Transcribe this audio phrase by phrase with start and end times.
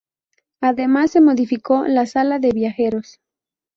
[0.61, 3.19] Además, se modificó la sala de viajeros.